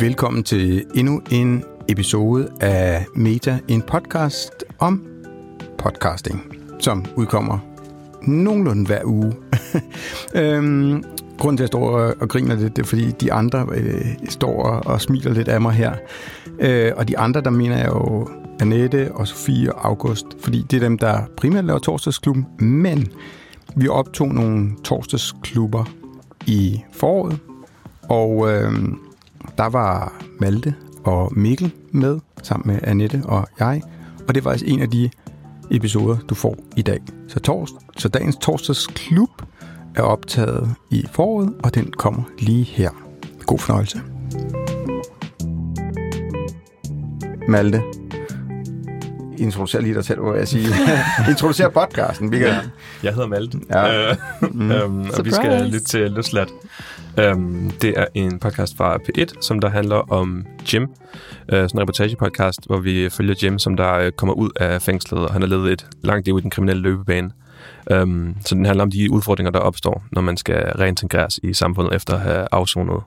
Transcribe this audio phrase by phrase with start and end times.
[0.00, 5.06] Velkommen til endnu en episode af Meta, en podcast om
[5.78, 7.58] podcasting, som udkommer
[8.22, 9.32] nogenlunde hver uge.
[10.42, 11.04] øhm,
[11.38, 11.90] grunden til, at jeg står
[12.20, 15.72] og griner lidt, det er, fordi de andre øh, står og smiler lidt af mig
[15.72, 15.94] her.
[16.58, 18.28] Øh, og de andre, der mener jeg jo
[18.60, 23.08] Annette og Sofie og August, fordi det er dem, der primært laver torsdagsklubben, men
[23.76, 25.84] vi optog nogle torsdagsklubber
[26.46, 27.38] i foråret,
[28.08, 28.72] og øh,
[29.58, 30.74] der var Malte
[31.04, 33.82] og Mikkel med, sammen med Annette og jeg,
[34.28, 35.10] og det var altså en af de
[35.70, 37.00] episoder, du får i dag.
[37.28, 39.30] Så, tors, så dagens torsdagsklub
[39.94, 42.90] er optaget i foråret, og den kommer lige her.
[43.46, 44.00] God fornøjelse.
[47.48, 47.82] Malte,
[49.38, 50.68] introducer lige dig selv, hvor jeg siger.
[51.30, 52.52] introducer podcasten, Michael.
[52.52, 52.60] Ja,
[53.02, 54.14] jeg hedder Malte, ja.
[54.40, 54.70] mm.
[54.72, 56.48] øhm, og vi skal lytte til Løslat.
[57.28, 60.82] Um, det er en podcast fra P1, som der handler om Jim.
[60.82, 60.88] Uh,
[61.48, 65.32] sådan en reportagepodcast, hvor vi følger Jim, som der uh, kommer ud af fængslet, og
[65.32, 67.30] han har levet et langt liv i den kriminelle løbebane.
[67.94, 71.94] Um, så den handler om de udfordringer, der opstår, når man skal reintegreres i samfundet
[71.94, 73.02] efter at have afsonet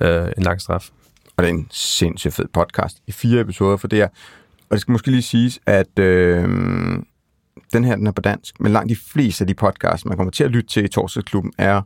[0.00, 0.88] uh, en lang straf.
[1.36, 4.08] Og det er en sindssygt fed podcast i fire episoder, for det er
[4.70, 6.42] og det skal måske lige siges, at øh,
[7.72, 10.30] den her den er på dansk, men langt de fleste af de podcasts, man kommer
[10.30, 11.82] til at lytte til i Torsdagsklubben, er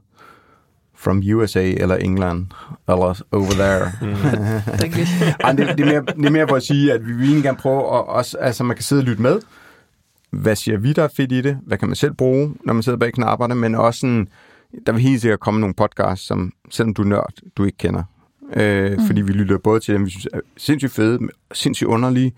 [1.00, 2.46] from USA eller England,
[2.88, 3.92] eller over there.
[4.02, 4.08] Mm.
[5.44, 7.44] Ej, det, det, er mere, det er mere for at sige, at vi vil egentlig
[7.44, 9.40] gerne prøve, at også, altså man kan sidde og lytte med.
[10.30, 11.58] Hvad siger vi, der er fedt i det?
[11.66, 13.54] Hvad kan man selv bruge, når man sidder bag knapperne?
[13.54, 14.28] Men også sådan,
[14.86, 18.02] der vil helt sikkert komme nogle podcasts, som selvom du er nørd, du ikke kender
[18.56, 19.06] øh, mm.
[19.06, 21.18] fordi vi lytter både til dem, vi synes er sindssygt fede,
[21.52, 22.32] sindssygt underlige,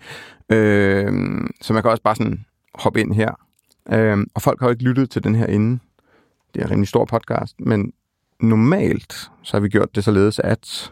[0.49, 1.11] øh,
[1.61, 3.31] så man kan også bare sådan hoppe ind her.
[3.89, 5.81] Øh, og folk har jo ikke lyttet til den her inden.
[6.53, 7.93] Det er en rimelig stor podcast, men
[8.43, 10.91] normalt så har vi gjort det således, at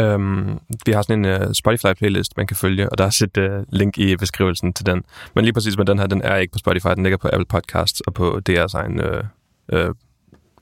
[0.00, 3.64] Um, vi har sådan en uh, Spotify-playlist, man kan følge, og der er et uh,
[3.72, 5.02] link i beskrivelsen til den.
[5.34, 7.46] Men lige præcis med den her, den er ikke på Spotify, den ligger på Apple
[7.46, 9.94] Podcasts og på DR's egen uh, uh,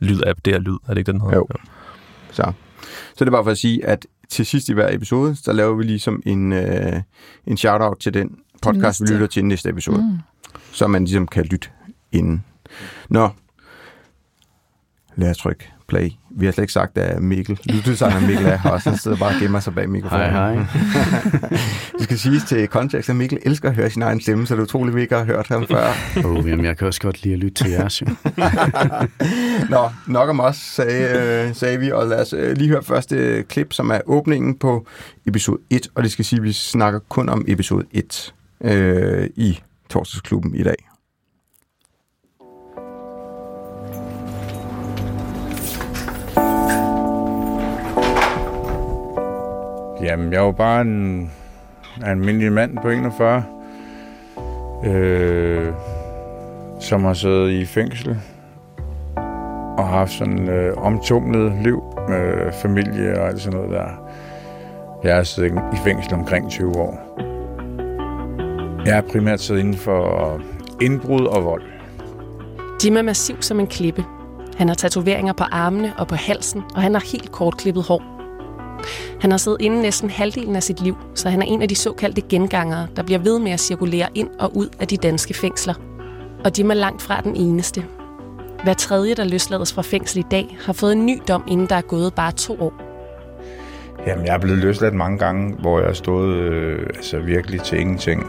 [0.01, 0.41] lyd-app.
[0.45, 1.29] DR Lyd, er det ikke den her?
[1.29, 1.47] Jo.
[1.51, 1.57] jo.
[2.33, 2.53] Så
[3.17, 5.75] så det er bare for at sige, at til sidst i hver episode, så laver
[5.75, 7.03] vi ligesom en, øh,
[7.47, 10.03] en shout-out til den podcast, vi lytter til i næste episode.
[10.03, 10.19] Mm.
[10.73, 11.69] Så man ligesom kan lytte
[12.13, 12.45] inden.
[13.09, 13.29] Nå,
[15.17, 16.11] lad os trykke play.
[16.31, 19.35] Vi har slet ikke sagt, at Mikkel, lyttesangeren Mikkel er her, og så sidder bare
[19.35, 20.31] og gemmer sig bag mikrofonen.
[20.31, 20.65] Hej, hej.
[21.99, 24.61] det skal siges til kontekst, at Mikkel elsker at høre sin egen stemme, så det
[24.61, 25.87] er utroligt, vi ikke har hørt ham før.
[26.25, 28.03] oh, jamen, jeg kan også godt lide at lytte til jeres.
[29.71, 33.43] Nå, nok om os, sagde, øh, sagde vi, og lad os øh, lige høre første
[33.43, 34.87] klip, som er åbningen på
[35.27, 38.35] episode 1, og det skal sige, at vi snakker kun om episode 1
[38.65, 39.61] øh, i
[39.91, 40.88] torsdagsklubben i dag.
[50.03, 51.31] Jamen, jeg var bare en,
[52.05, 53.45] almindelig mand på 41,
[54.85, 55.73] øh,
[56.81, 58.17] som har siddet i fængsel
[59.79, 63.89] og har haft sådan øh, omtumlet liv med familie og alt sådan noget der.
[65.05, 66.99] Jeg har siddet i fængsel omkring 20 år.
[68.87, 70.41] Jeg har primært siddet inden for
[70.81, 71.63] indbrud og vold.
[72.85, 74.05] Jim er massiv som en klippe.
[74.57, 78.18] Han har tatoveringer på armene og på halsen, og han har helt kort klippet hår.
[79.21, 81.75] Han har siddet inde næsten halvdelen af sit liv, så han er en af de
[81.75, 85.75] såkaldte gengangere, der bliver ved med at cirkulere ind og ud af de danske fængsler.
[86.45, 87.85] Og de er langt fra den eneste.
[88.65, 91.75] Hver tredje, der løslades fra fængsel i dag, har fået en ny dom, inden der
[91.75, 92.73] er gået bare to år.
[94.07, 97.81] Jamen, jeg er blevet løsladt mange gange, hvor jeg har stået øh, altså virkelig til
[97.81, 98.27] ingenting.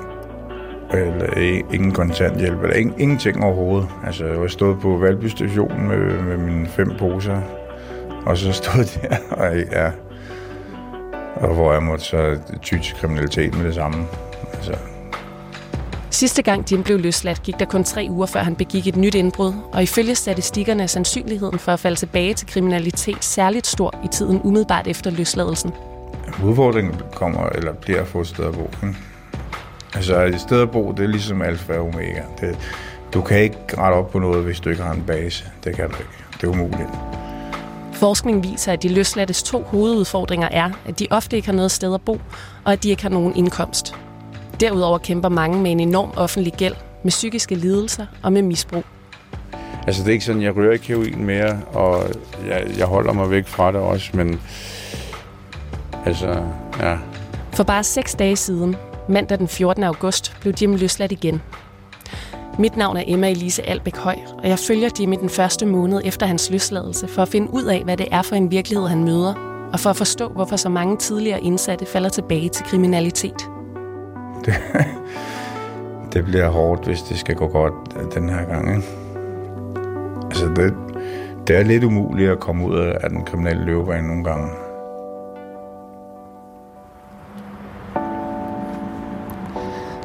[0.94, 3.90] Eller ingen kontanthjælp, eller ingen, ingenting overhovedet.
[4.06, 7.42] Altså, jeg har stået på Valby station med, med mine fem poser,
[8.26, 9.92] og så stod der, og ja,
[11.40, 14.06] og hvor jeg måtte så ty til kriminalitet med det samme.
[14.54, 14.76] Altså.
[16.10, 19.16] Sidste gang Jim blev løsladt, gik der kun tre uger, før han begik et nyt
[19.16, 24.08] indbrud, og ifølge statistikkerne er sandsynligheden for at falde tilbage til kriminalitet særligt stor i
[24.08, 25.72] tiden umiddelbart efter løsladelsen.
[26.44, 28.70] Udfordringen kommer, eller bliver at få et sted at bo.
[28.84, 28.98] Ikke?
[29.96, 32.22] Altså et sted at bo, det er ligesom alfa og omega.
[32.42, 32.58] Det,
[33.14, 35.46] du kan ikke rette op på noget, hvis du ikke har en base.
[35.64, 36.12] Det kan du ikke.
[36.42, 37.09] Det er umuligt.
[38.00, 41.94] Forskning viser, at de løslattes to hovedudfordringer er, at de ofte ikke har noget sted
[41.94, 42.22] at bo,
[42.66, 43.96] og at de ikke har nogen indkomst.
[44.60, 48.84] Derudover kæmper mange med en enorm offentlig gæld, med psykiske lidelser og med misbrug.
[49.88, 52.04] Altså det er ikke sådan, jeg rører ikke heroin mere, og
[52.48, 54.42] jeg, jeg holder mig væk fra det også, men
[56.06, 56.44] altså,
[56.80, 56.98] ja.
[57.54, 58.76] For bare seks dage siden,
[59.10, 59.84] mandag den 14.
[59.84, 61.42] august, blev Jim løsladt igen.
[62.60, 66.26] Mit navn er Emma Elise Albæk Høj, og jeg følger Jimmy den første måned efter
[66.26, 69.34] hans løsladelse for at finde ud af, hvad det er for en virkelighed, han møder,
[69.74, 73.50] og for at forstå, hvorfor så mange tidligere indsatte falder tilbage til kriminalitet.
[74.46, 74.54] Det,
[76.14, 77.74] det bliver hårdt, hvis det skal gå godt
[78.14, 78.76] den her gang.
[78.76, 78.88] Ikke?
[80.26, 80.74] Altså, det,
[81.48, 84.50] det er lidt umuligt at komme ud af den kriminelle løbebane nogle gange.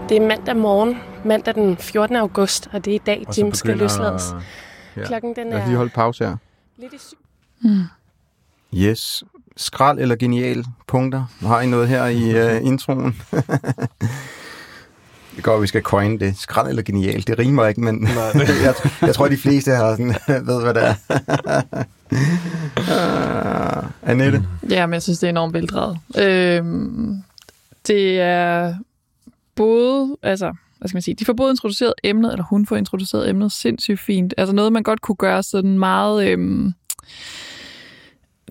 [0.08, 2.16] Det er mandag morgen, mandag den 14.
[2.16, 4.24] august, og det er i dag, Jim skal løslades.
[4.96, 5.04] Ja.
[5.06, 6.36] Klokken den Lad os er lige holde pause her.
[6.78, 7.18] lidt i syv.
[8.74, 9.24] Yes.
[9.56, 11.24] Skrald eller genial punkter?
[11.40, 13.12] Har I noget her i uh, introen?
[15.36, 16.38] det går, at vi skal coin det.
[16.38, 17.26] Skrald eller genial?
[17.26, 18.08] Det rimer ikke, men
[18.64, 20.14] jeg, jeg tror, de fleste har sådan,
[20.46, 20.94] ved, hvad det er.
[22.78, 24.44] uh, Annette?
[24.70, 25.98] Ja, men jeg synes, det er enormt veldrevet.
[26.18, 27.22] Øhm,
[27.86, 28.74] det er
[29.54, 30.52] både, altså,
[30.84, 34.00] hvad skal man sige, de får både introduceret emnet, eller hun får introduceret emnet sindssygt
[34.00, 34.34] fint.
[34.36, 36.72] Altså noget, man godt kunne gøre sådan meget øhm,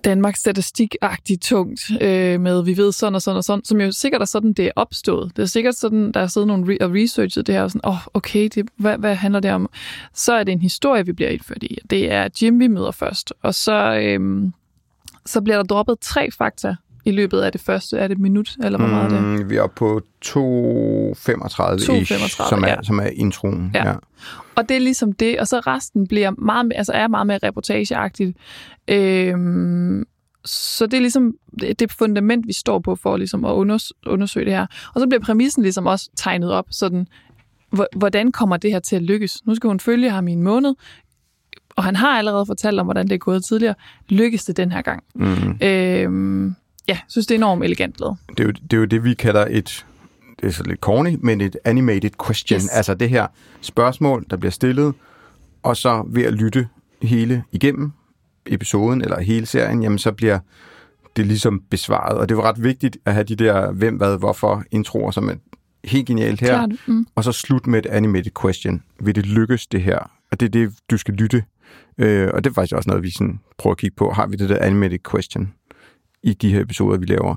[0.04, 4.22] Danmarks statistikagtigt tungt øh, med, vi ved sådan og sådan og sådan, som jo sikkert
[4.22, 5.32] er sådan, det er opstået.
[5.36, 7.82] Det er sikkert sådan, der er siddet nogle re- og researchet det her, og sådan,
[7.84, 9.70] åh, oh, okay, det, hvad, hvad handler det om?
[10.14, 11.78] Så er det en historie, vi bliver indført i.
[11.90, 13.34] Det er Jim, vi møder først.
[13.42, 14.52] Og så, øh,
[15.26, 17.98] så bliver der droppet tre fakta i løbet af det første.
[17.98, 19.24] Er det et minut, eller hvor meget er det?
[19.42, 20.32] Mm, vi er oppe på 2.35
[21.76, 22.76] ish, 2.35, som er, ja.
[22.84, 23.72] som er introen.
[23.76, 23.88] Ja.
[23.88, 23.96] Ja.
[24.56, 28.38] Og det er ligesom det, og så resten bliver meget, altså er meget mere reportageagtigt.
[28.88, 30.04] Øhm,
[30.46, 31.34] så det er ligesom
[31.80, 34.66] det, fundament, vi står på for ligesom at unders- undersøge det her.
[34.96, 37.08] Og så bliver præmissen ligesom også tegnet op, sådan,
[37.72, 39.46] hvor- hvordan kommer det her til at lykkes?
[39.46, 40.74] Nu skal hun følge ham i en måned,
[41.76, 43.76] og han har allerede fortalt om, hvordan det er gået tidligere.
[44.10, 45.04] Lykkes det den her gang?
[45.16, 45.58] Mm.
[45.62, 46.56] Øhm,
[46.88, 48.18] ja, synes, det er enormt elegant lavet.
[48.30, 49.86] det, er jo, det er jo det, vi kalder et,
[50.42, 52.58] det er så lidt corny, men et animated question.
[52.58, 52.70] Yes.
[52.70, 53.28] Altså det her
[53.62, 54.94] spørgsmål, der bliver stillet,
[55.64, 56.68] og så ved at lytte
[57.02, 57.92] hele igennem
[58.46, 60.40] episoden, eller hele serien, jamen så bliver
[61.16, 62.18] det ligesom besvaret.
[62.18, 65.34] Og det var ret vigtigt at have de der hvem, hvad, hvorfor introer, som er
[65.84, 66.48] helt genialt her.
[66.48, 66.72] Klart.
[66.86, 67.08] Mm.
[67.16, 68.84] Og så slut med et animated question.
[69.00, 70.12] Vil det lykkes, det her?
[70.32, 71.44] Og det er det, du skal lytte.
[71.98, 74.12] Øh, og det er faktisk også noget, vi sådan prøver at kigge på.
[74.12, 75.54] Har vi det der animated question
[76.24, 77.36] i de her episoder, vi laver?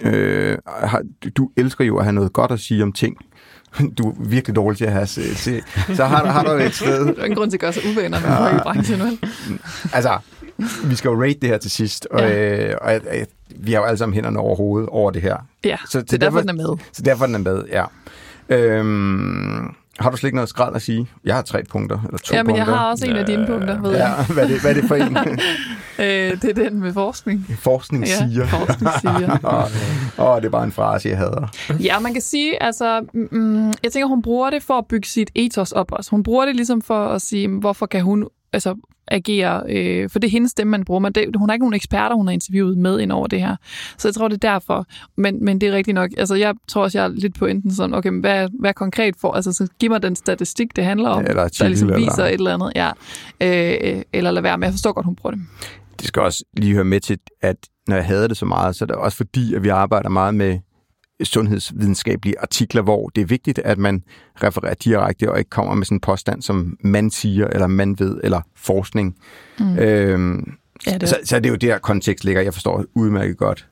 [0.00, 1.02] Øh, har,
[1.36, 3.16] du elsker jo at have noget godt at sige om ting.
[3.98, 5.34] Du er virkelig dårlig til at have til.
[5.34, 5.62] til.
[5.94, 7.06] Så har, har du et sted...
[7.06, 9.18] Der er ingen grund til at gøre sig uvenner med folk i branchen, vel?
[9.96, 10.18] Altså,
[10.84, 12.06] vi skal jo rate det her til sidst.
[12.10, 12.68] Og, Ja.
[12.70, 13.24] øh, og øh,
[13.56, 15.36] vi har jo alle sammen hænderne over hovedet over det her.
[15.64, 16.78] Ja, Så det er derfor, den er med.
[16.92, 17.84] Så derfor er den er med, ja.
[18.48, 21.08] Øhm, har du slet ikke noget skrald at sige?
[21.24, 23.80] Jeg har tre punkter, eller to Ja, men jeg har også en af dine punkter,
[23.80, 24.14] ved jeg.
[24.18, 25.16] Ja, hvad er det, hvad er det for en?
[25.98, 26.06] Øh,
[26.42, 27.46] det er den med forskning.
[27.60, 28.46] Forskning Ja, siger.
[28.46, 29.38] forskning siger.
[30.18, 31.48] Åh, oh, det er bare en frase, jeg hader.
[31.80, 35.30] Ja, man kan sige, altså, mm, jeg tænker, hun bruger det for at bygge sit
[35.34, 36.10] ethos op også.
[36.10, 38.74] Hun bruger det ligesom for at sige, hvorfor kan hun altså,
[39.12, 41.00] agere, øh, for det er hendes stemme, man bruger.
[41.00, 43.56] Men det, hun har ikke nogen eksperter, hun har interviewet med ind over det her.
[43.98, 44.86] Så jeg tror, det er derfor.
[45.16, 46.10] Men, men det er rigtigt nok.
[46.18, 49.14] Altså, jeg tror også, jeg er lidt på enten sådan, okay, men hvad, hvad konkret
[49.20, 49.32] for?
[49.32, 52.32] Altså, så giv mig den statistik, det handler om, Eller der ligesom eller- viser et
[52.32, 52.72] eller andet.
[52.74, 52.90] Ja.
[53.96, 54.66] Øh, eller lad være med.
[54.66, 55.42] Jeg forstår godt, hun bruger det.
[55.98, 57.56] Det skal også lige høre med til, at
[57.88, 60.34] når jeg hader det så meget, så er det også fordi, at vi arbejder meget
[60.34, 60.58] med
[61.24, 64.02] sundhedsvidenskabelige artikler, hvor det er vigtigt, at man
[64.42, 68.20] refererer direkte og ikke kommer med sådan en påstand, som man siger, eller man ved,
[68.24, 69.16] eller forskning.
[69.60, 69.78] Mm.
[69.78, 70.54] Øhm,
[70.86, 72.42] Ja, det er- så, så det er jo der, kontekst ligger.
[72.42, 73.68] Jeg forstår udmærket godt.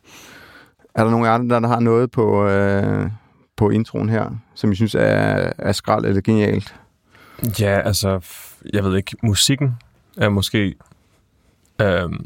[0.95, 3.11] Er der nogen af andre, der har noget på, øh,
[3.57, 6.75] på introen her, som I synes er, er skrald eller genialt?
[7.61, 8.21] Ja, altså,
[8.73, 9.75] jeg ved ikke, musikken
[10.17, 10.75] er måske
[11.81, 12.25] øhm,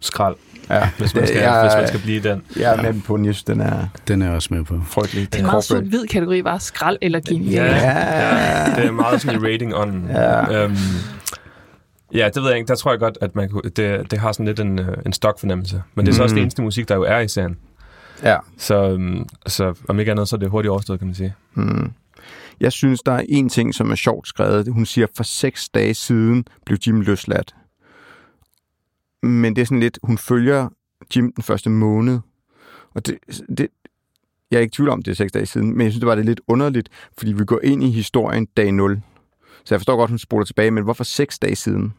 [0.00, 0.36] skrald,
[0.70, 2.42] Ja, hvis man, skal, jeg, hvis man skal blive den.
[2.56, 3.24] jeg er med på, den.
[3.24, 4.80] Jeg synes, den er Den er også med på.
[4.86, 5.32] frygtelig.
[5.32, 7.64] Det er en meget hvid kategori, bare skrald eller genial.
[7.64, 10.06] Ja, det er meget sådan i rating on.
[10.10, 10.64] Ja.
[10.64, 10.76] Øhm,
[12.14, 12.68] ja, det ved jeg ikke.
[12.68, 15.12] Der tror jeg godt, at man kunne, det, det har sådan lidt en, øh, en
[15.12, 15.82] stokfornemmelse.
[15.94, 16.36] Men det er så også Mm.
[16.36, 17.56] det eneste musik, der jo er i serien.
[18.22, 18.36] Ja.
[18.58, 21.34] Så, øhm, så om ikke andet, så er det hurtigt overstået, kan man sige.
[21.54, 21.92] Mm.
[22.60, 24.68] Jeg synes, der er en ting, som er sjovt skrevet.
[24.72, 27.54] Hun siger, for seks dage siden blev Jim løsladt.
[29.24, 30.68] Men det er sådan lidt, hun følger
[31.16, 32.18] Jim den første måned.
[32.94, 33.18] Og det,
[33.58, 33.68] det,
[34.50, 36.06] jeg er ikke i tvivl om, det er seks dage siden, men jeg synes, det
[36.06, 36.88] var det lidt underligt,
[37.18, 39.02] fordi vi går ind i historien dag 0.
[39.64, 41.94] Så jeg forstår godt, hun spoler tilbage, men hvorfor seks dage siden?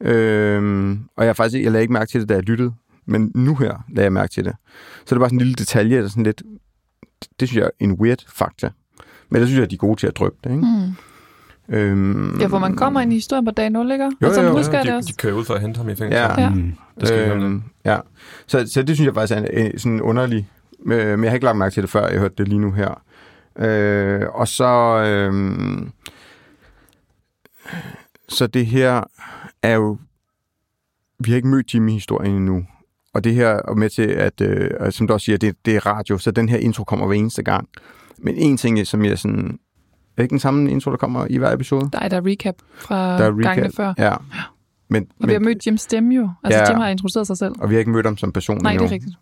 [0.00, 0.12] Ja.
[0.12, 2.72] Øhm, og jeg har faktisk jeg lagde ikke mærke til det, da jeg lyttede,
[3.06, 4.56] men nu her lagde jeg mærke til det.
[5.06, 6.42] Så det var sådan en lille detalje, der sådan lidt,
[7.40, 8.70] det synes jeg er en weird fakta.
[9.28, 10.62] Men det synes jeg, at de er gode til at drøbe det, ikke?
[10.62, 10.92] Mm.
[11.68, 14.04] Øhm, Ja, for man kommer ind i historien på dag 0, ikke?
[14.04, 14.56] Jo, og så jo, jo.
[14.56, 15.08] husker jeg det de, også.
[15.08, 16.12] de kører ud for at hente ham i fængsel.
[16.20, 16.40] Ja.
[16.40, 16.48] Ja.
[16.50, 16.74] Mm.
[17.00, 17.98] Det skal øhm, ja.
[18.46, 20.48] Så, så det synes jeg faktisk er en, en, sådan underlig...
[20.86, 22.72] Øh, men jeg har ikke lagt mærke til det før, jeg hørte det lige nu
[22.72, 23.02] her.
[23.58, 24.64] Øh, og så...
[25.06, 25.32] Øh,
[28.28, 29.02] så det her
[29.62, 29.98] er jo...
[31.18, 32.66] Vi har ikke mødt Jimmy i historien endnu.
[33.14, 35.86] og det her er med til, at, øh, som du også siger, det, det er
[35.86, 37.68] radio, så den her intro kommer hver eneste gang.
[38.18, 39.58] Men en ting, som jeg sådan...
[40.16, 41.88] Er ikke den samme intro, der kommer i hver episode?
[41.92, 43.94] Der er der recap fra der er recap, gangene før.
[43.98, 44.14] Ja.
[44.88, 46.30] Men, og men, vi har mødt Jim Stemme jo.
[46.44, 47.54] Altså, ja, Jim har introduceret sig selv.
[47.58, 48.86] Og vi har ikke mødt ham som person Nej, endnu.
[48.86, 49.16] det er rigtigt.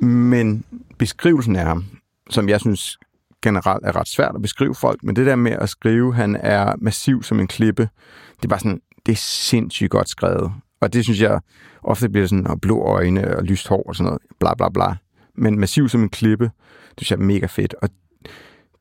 [0.00, 0.64] Øh, men
[0.98, 1.84] beskrivelsen af ham,
[2.30, 2.98] som jeg synes
[3.42, 6.74] generelt er ret svært at beskrive folk, men det der med at skrive, han er
[6.78, 7.88] massiv som en klippe,
[8.36, 10.52] det er bare sådan, det er sindssygt godt skrevet.
[10.80, 11.40] Og det synes jeg
[11.82, 14.94] ofte bliver sådan, og blå øjne og lyst hår og sådan noget, bla bla bla.
[15.34, 17.74] Men massiv som en klippe, det synes jeg er mega fedt.
[17.82, 17.88] Og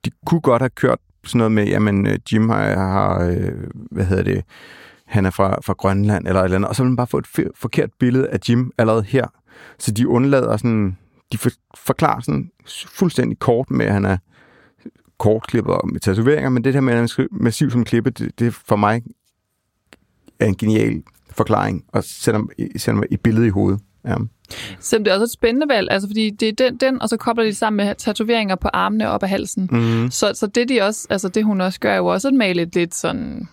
[0.06, 3.52] de kunne godt have kørt sådan noget med, jamen øh, Jim har, har øh,
[3.92, 4.44] hvad hedder det,
[5.06, 7.18] han er fra, fra Grønland eller et eller andet, og så vil man bare få
[7.18, 9.28] et forkert billede af Jim allerede her.
[9.80, 10.98] Så de undlader sådan,
[11.32, 12.52] de for, forklarer sådan
[12.88, 14.18] fuldstændig kort med, at han er
[15.20, 18.40] kortklippet og med tatoveringer, men det her med, at han er massiv som klippe, det,
[18.40, 19.04] det for mig
[20.40, 22.42] er en genial forklaring, og sætter,
[22.78, 23.82] sætter et billede i hovedet.
[24.06, 24.16] Ja.
[24.80, 27.18] Så det er også et spændende valg, altså fordi det er den, den og så
[27.18, 29.70] kobler de sammen med tatoveringer på armene og op ad halsen.
[29.72, 30.12] Mm.
[30.12, 32.62] Så, så det, de også, altså det hun også gør, er jo også at male
[32.62, 33.48] et lidt sådan,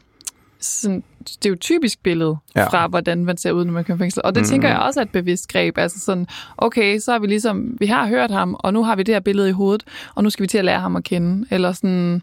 [0.61, 2.69] sådan stereotypisk billede ja.
[2.69, 4.23] fra, hvordan man ser ud, når man kan fængsel.
[4.25, 4.49] Og det mm.
[4.49, 5.78] tænker jeg også er et bevidst greb.
[5.78, 6.26] Altså sådan,
[6.57, 9.21] okay, så har vi ligesom, vi har hørt ham, og nu har vi det her
[9.21, 11.47] billede i hovedet, og nu skal vi til at lære ham at kende.
[11.50, 12.23] Eller sådan,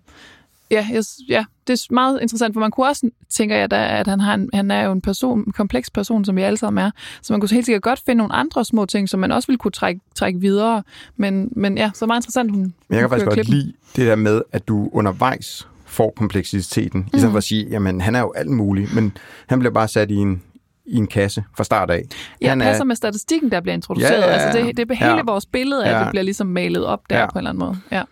[0.72, 4.20] ja, jeg, ja, det er meget interessant, for man kunne også, tænker jeg, at han,
[4.20, 6.92] har en, han er jo en person, en kompleks person, som vi alle sammen er,
[7.22, 9.58] så man kunne helt sikkert godt finde nogle andre små ting, som man også ville
[9.58, 10.84] kunne trække, trække videre.
[11.18, 14.16] Men, men ja, så meget interessant, hun Men jeg kan faktisk godt lide det der
[14.16, 17.08] med, at du undervejs får kompleksiteten, mm.
[17.14, 19.18] i stedet for at sige, jamen han er jo alt muligt, men
[19.48, 20.42] han bliver bare sat i en,
[20.86, 22.04] i en kasse fra start af.
[22.42, 22.86] Ja, han passer er...
[22.86, 24.12] med statistikken, der bliver introduceret.
[24.12, 24.32] Ja, ja, ja.
[24.34, 25.22] Altså det, det er hele ja.
[25.26, 26.00] vores billede, at ja.
[26.00, 27.26] det bliver ligesom malet op der ja.
[27.26, 27.78] på en eller anden måde.
[27.92, 28.04] Ja.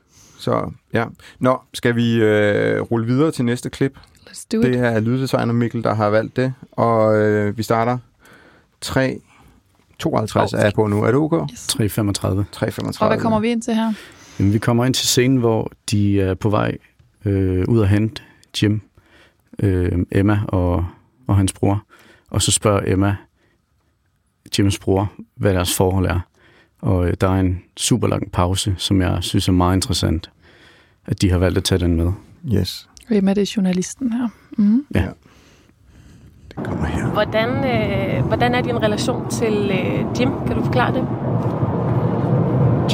[0.43, 1.05] Så ja.
[1.39, 3.97] Nå, skal vi øh, rulle videre til næste klip?
[4.29, 4.63] Let's do it.
[4.63, 6.53] Det er lyddesigner Mikkel, der har valgt det.
[6.71, 7.97] Og øh, vi starter
[8.81, 9.19] 3,
[9.99, 10.59] 52 oh.
[10.59, 11.03] er på nu.
[11.03, 11.53] Er det okay?
[11.53, 11.67] Yes.
[11.67, 12.45] 335.
[12.51, 13.05] 335.
[13.05, 13.93] Og hvad kommer vi ind til her?
[14.39, 16.77] Jamen, vi kommer ind til scenen, hvor de er på vej
[17.25, 18.21] øh, ud at hente
[18.61, 18.81] Jim,
[19.59, 20.85] øh, Emma og,
[21.27, 21.83] og hans bror.
[22.29, 23.15] Og så spørger Emma
[24.57, 26.19] Jims bror, hvad deres forhold er.
[26.81, 30.29] Og øh, der er en super lang pause, som jeg synes er meget interessant,
[31.05, 32.11] at de har valgt at tage den med.
[32.53, 32.89] Yes.
[33.07, 34.27] Hvem er det journalisten her?
[34.57, 34.85] Mm.
[34.95, 35.05] Ja.
[36.47, 37.07] Det kommer her.
[37.07, 40.31] Hvordan, øh, hvordan er din relation til øh, Jim?
[40.47, 41.07] Kan du forklare det?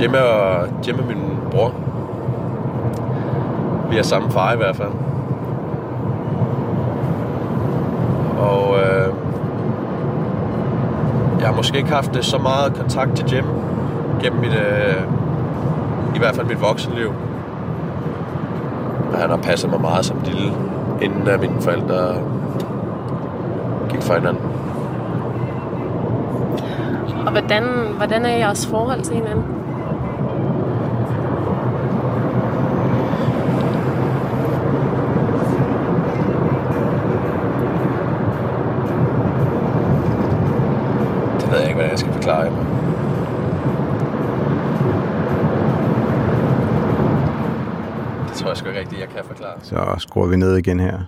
[0.02, 1.76] Jim er, Jim er min bror.
[3.90, 4.92] Vi har samme far i hvert fald.
[8.38, 9.14] Og øh,
[11.40, 13.46] jeg har måske ikke haft så meget kontakt til Jim
[14.22, 15.04] gennem mit, øh,
[16.16, 17.14] i hvert fald mit voksenliv.
[19.16, 20.54] Han har passet mig meget som lille,
[21.02, 22.16] inden at mine forældre
[23.90, 24.44] gik fra hinanden.
[27.26, 27.64] Og hvordan,
[27.98, 29.44] hvordan er jeres forhold til hinanden?
[41.40, 42.46] Det ved jeg ikke, hvordan jeg skal forklare
[49.64, 51.04] Så skruer vi ned igen her.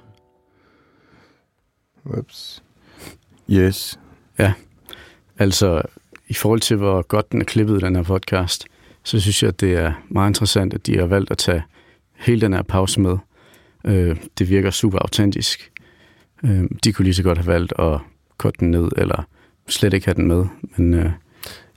[2.05, 2.63] Ups.
[3.49, 3.99] Yes.
[4.39, 4.53] Ja,
[5.37, 5.81] altså
[6.27, 8.65] i forhold til, hvor godt den er klippet, den her podcast,
[9.03, 11.63] så synes jeg, at det er meget interessant, at de har valgt at tage
[12.15, 13.17] hele den her pause med.
[13.85, 15.71] Øh, det virker super autentisk.
[16.43, 17.99] Øh, de kunne lige så godt have valgt at
[18.37, 19.27] korte den ned, eller
[19.67, 20.45] slet ikke have den med.
[20.77, 21.11] Men, øh,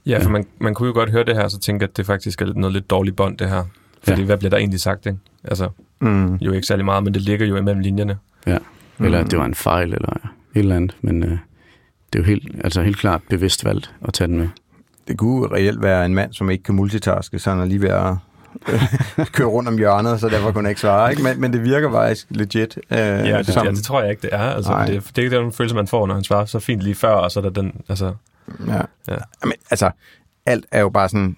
[0.05, 0.29] ja, for ja.
[0.29, 2.73] Man, man kunne jo godt høre det her, så tænke, at det faktisk er noget
[2.73, 3.63] lidt dårligt bånd, det her.
[4.03, 4.25] Fordi ja.
[4.25, 5.19] hvad bliver der egentlig sagt, ikke?
[5.43, 5.69] Altså,
[6.01, 6.35] mm.
[6.35, 8.17] jo ikke særlig meget, men det ligger jo imellem linjerne.
[8.47, 8.57] Ja,
[8.99, 9.29] eller mm.
[9.29, 10.13] det var en fejl, eller
[10.55, 11.29] et eller andet, men øh,
[12.13, 14.47] det er jo helt, altså helt klart bevidst valgt at tage den med.
[15.07, 17.89] Det kunne reelt være en mand, som ikke kan multitaske, så han er lige ved
[17.89, 18.15] at
[18.67, 21.11] øh, køre rundt om hjørnet, så derfor kunne han ikke svare.
[21.11, 21.23] Ikke?
[21.23, 22.77] Men, men det virker faktisk legit.
[22.91, 23.65] Øh, ja, det, som...
[23.65, 24.39] ja, det tror jeg ikke, det er.
[24.39, 26.95] Altså, det, det er ikke den følelse, man får, når han svarer så fint lige
[26.95, 27.81] før, og så er der den...
[27.89, 28.13] Altså,
[28.67, 28.81] ja.
[29.07, 29.17] ja.
[29.43, 29.91] Men, altså,
[30.45, 31.35] alt er jo bare sådan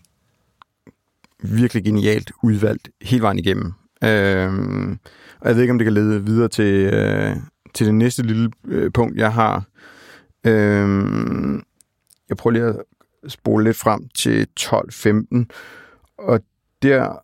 [1.44, 3.74] virkelig genialt udvalgt hele vejen igennem.
[4.04, 4.98] Øh,
[5.40, 7.36] og jeg ved ikke, om det kan lede videre til, øh,
[7.74, 9.64] til det næste lille øh, punkt, jeg har.
[10.44, 10.90] Øh,
[12.30, 12.76] jeg prøver lige at
[13.28, 15.46] spole lidt frem til 12.15,
[16.18, 16.40] og
[16.82, 17.20] der,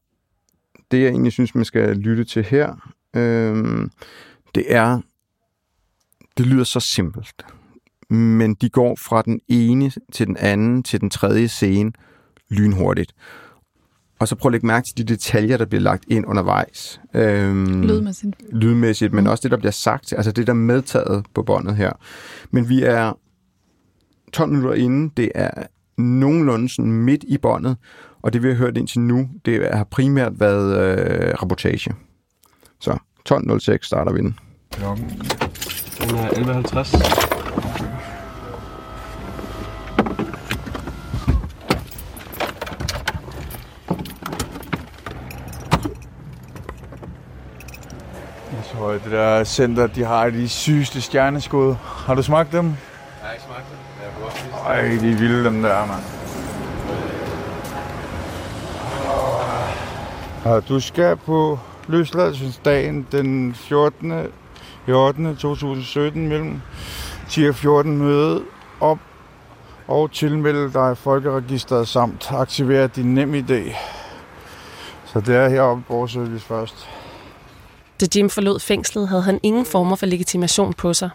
[0.92, 3.88] det jeg egentlig synes, man skal lytte til her, øh,
[4.56, 5.02] det er,
[6.38, 7.46] det lyder så simpelt,
[8.10, 11.92] men de går fra den ene til den anden til den tredje scene
[12.50, 13.14] lynhurtigt
[14.24, 17.02] og så prøv at lægge mærke til de detaljer, der bliver lagt ind undervejs.
[17.14, 18.36] Øhm, lydmæssigt.
[18.52, 19.30] Lydmæssigt, men mm.
[19.30, 21.92] også det, der bliver sagt, altså det, der er medtaget på båndet her.
[22.52, 23.20] Men vi er
[24.34, 25.12] 12 minutter inden.
[25.18, 25.52] Det er
[25.98, 27.78] nogenlunde sådan midt i båndet,
[28.22, 31.94] og det vi har hørt indtil nu, det har primært været øh, rapportage.
[32.82, 32.98] Så
[33.30, 34.40] 12.06 starter vi den.
[34.72, 35.06] Klokken
[36.00, 38.13] er 11.50.
[48.84, 51.76] tror, det der center, de har de sygeste stjerneskud.
[52.06, 52.66] Har du smagt dem?
[52.66, 52.76] Jeg
[53.22, 53.78] har ikke smagt dem.
[54.68, 56.04] Jeg Ej, de er vilde, dem der, mand.
[60.46, 64.14] Og du skal på løsladelsesdagen den 14.
[64.86, 65.36] 14.
[65.36, 66.62] 2017 mellem
[67.30, 68.44] 10 og 14 møde
[68.80, 68.98] op
[69.88, 73.76] og tilmelde dig folkeregisteret samt aktivere din nem idé.
[75.06, 76.90] Så det er heroppe på service først.
[78.02, 81.10] Da Jim forlod fængslet, havde han ingen former for legitimation på sig.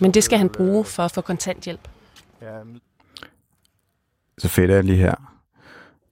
[0.00, 1.88] Men det skal han bruge for at få kontanthjælp.
[4.38, 5.14] Så fedt er lige her.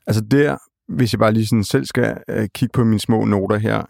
[0.07, 0.57] Altså der,
[0.89, 3.83] hvis jeg bare lige sådan selv skal uh, kigge på mine små noter her.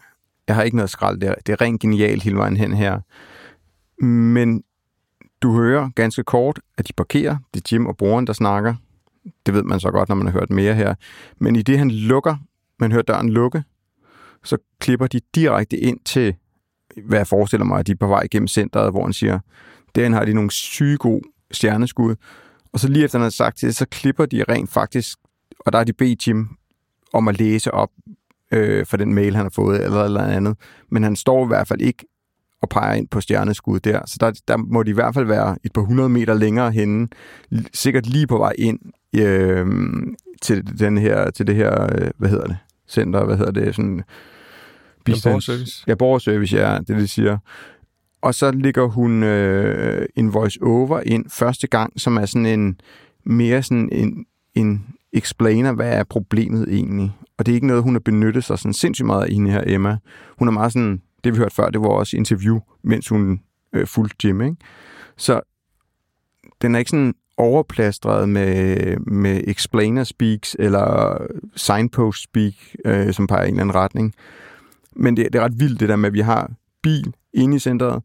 [0.47, 1.33] Jeg har ikke noget skrald der.
[1.45, 2.99] Det er rent genialt hele vejen hen her.
[4.05, 4.63] Men
[5.41, 7.37] du hører ganske kort, at de parkerer.
[7.53, 8.75] Det er Jim og broren, der snakker.
[9.45, 10.95] Det ved man så godt, når man har hørt mere her.
[11.37, 12.35] Men i det, han lukker,
[12.79, 13.63] man hører døren lukke,
[14.43, 16.35] så klipper de direkte ind til,
[17.05, 19.39] hvad jeg forestiller mig, at de er på vej gennem centret, hvor han siger,
[19.95, 21.21] derinde har de nogle syge gode
[21.51, 22.15] stjerneskud,
[22.73, 25.17] og så lige efter han har sagt det, så klipper de rent faktisk,
[25.59, 26.47] og der er de bedt Jim
[27.13, 27.89] om at læse op
[28.51, 30.57] øh, for den mail, han har fået, eller eller andet.
[30.89, 32.05] Men han står i hvert fald ikke
[32.61, 34.01] og peger ind på stjerneskud der.
[34.05, 37.07] Så der, der må de i hvert fald være et par hundrede meter længere henne,
[37.73, 38.79] sikkert lige på vej ind
[39.15, 39.67] øh,
[40.41, 42.57] til, den her, til det her, øh, hvad hedder det,
[42.91, 44.03] center, hvad hedder det, sådan
[45.05, 45.23] bistands...
[45.23, 45.83] borgerservice.
[45.87, 47.37] Ja, borgerservice, ja, det det siger.
[48.21, 52.79] Og så ligger hun øh, en voice-over ind første gang, som er sådan en
[53.23, 57.11] mere sådan en, en explainer, hvad er problemet egentlig.
[57.37, 59.63] Og det er ikke noget, hun har benyttet sig sådan sindssygt meget af, hende her
[59.67, 59.97] Emma.
[60.39, 63.41] Hun er meget sådan, det vi hørte før, det var også interview, mens hun
[63.73, 64.55] øh, fulgte Jim, ikke?
[65.17, 65.41] Så
[66.61, 71.17] den er ikke sådan overplastret med, med explainer speaks eller
[71.55, 72.53] signpost speak,
[72.85, 74.13] øh, som peger i en eller anden retning.
[74.95, 76.51] Men det, det er ret vildt det der med, at vi har
[76.83, 78.03] bil inde i centret,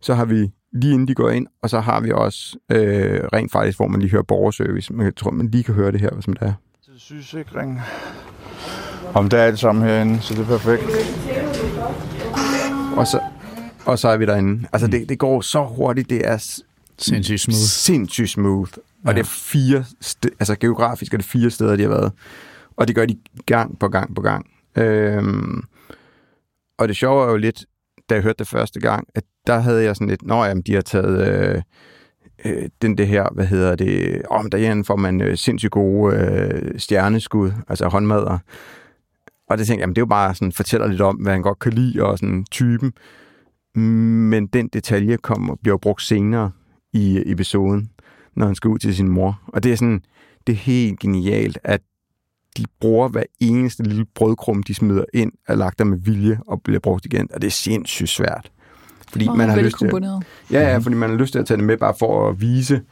[0.00, 3.52] så har vi lige inden de går ind, og så har vi også øh, rent
[3.52, 4.94] faktisk, hvor man lige hører borgerservice.
[4.98, 6.52] Jeg tror, man lige kan høre det her, som det er.
[6.84, 7.80] Til sygesikring.
[9.14, 10.82] Om det er alt sammen herinde, så det er perfekt.
[12.96, 13.20] Og så,
[13.84, 14.68] og så er vi derinde.
[14.72, 16.10] Altså, det, det går så hurtigt.
[16.10, 16.60] Det er
[16.98, 17.58] sindssygt smooth.
[17.58, 18.72] Sindssygt smooth.
[19.04, 19.12] Og ja.
[19.12, 19.84] det er fire,
[20.40, 22.12] altså geografisk er det fire steder, de har været.
[22.76, 24.50] Og det gør de gang på gang på gang.
[24.76, 25.62] Øhm,
[26.78, 27.64] og det sjove er jo lidt,
[28.10, 30.74] da jeg hørte det første gang, at der havde jeg sådan lidt, nå jamen, de
[30.74, 31.62] har taget øh,
[32.44, 36.16] øh, den det her, hvad hedder det, om oh, derhjemme får man øh, sindssygt gode
[36.16, 38.38] øh, stjerneskud, altså håndmadder.
[39.48, 41.42] Og det tænkte jeg, jamen, det er jo bare sådan, fortæller lidt om, hvad han
[41.42, 42.92] godt kan lide, og sådan typen.
[44.30, 46.50] Men den detalje kommer, bliver brugt senere
[46.98, 47.90] i episoden,
[48.36, 49.40] når han skal ud til sin mor.
[49.46, 50.02] Og det er sådan,
[50.46, 51.80] det er helt genialt, at
[52.56, 56.62] de bruger hver eneste lille brødkrum, de smider ind, er lagt der med vilje og
[56.62, 57.28] bliver brugt igen.
[57.34, 58.50] Og det er sindssygt svært.
[59.12, 61.46] Fordi Meget man har lyst til, at, ja, ja, fordi man har lyst til at
[61.46, 62.82] tage det med bare for at vise,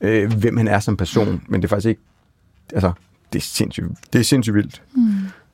[0.00, 1.42] øh, hvem han er som person.
[1.48, 2.00] Men det er faktisk ikke...
[2.72, 2.92] Altså,
[3.32, 4.82] det er sindssygt, det er sindssygt vildt.
[4.94, 5.02] Mm.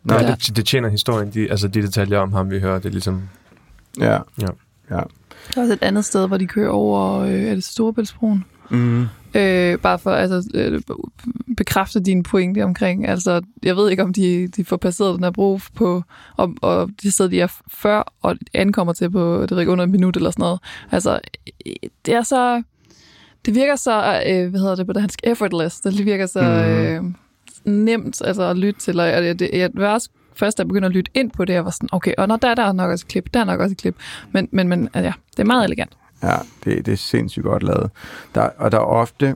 [0.04, 0.30] Nej, ja.
[0.30, 1.30] det, det tjener historien.
[1.30, 3.22] De, altså, de detaljer om ham, vi hører, det er ligesom...
[4.00, 4.18] Ja.
[4.40, 4.48] Ja.
[4.90, 5.00] ja.
[5.54, 8.44] Der er også et andet sted, hvor de kører over, øh, er det Storebæltsbroen?
[8.70, 9.06] Mm.
[9.34, 10.80] Øh, bare for altså, øh,
[11.56, 15.30] bekræfte dine pointe omkring, altså, jeg ved ikke, om de, de får passeret den her
[15.30, 16.02] bro på,
[16.36, 19.84] og, og de steder, de er før, og ankommer til på, det ved ikke, under
[19.84, 20.60] en minut eller sådan noget.
[20.90, 21.20] Altså,
[22.06, 22.62] det er så,
[23.46, 26.48] det virker så, øh, hvad hedder det på dansk, effortless, det virker så mm.
[26.48, 27.04] øh,
[27.64, 30.86] nemt altså, at lytte til, og det, det, jeg var også først, da jeg begyndte
[30.86, 32.90] at lytte ind på det, jeg var sådan, okay, og når der, der er nok
[32.90, 33.96] også et klip, der er nok også et klip,
[34.32, 35.96] men, men, men altså, ja, det er meget elegant.
[36.22, 37.90] Ja, det, det er sindssygt godt lavet.
[38.34, 39.34] Der, og der er ofte,